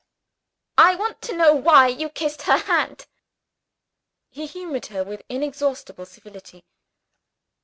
[0.79, 3.05] I want to know why you kissed her hand."
[4.31, 6.65] He humored her with inexhaustible servility.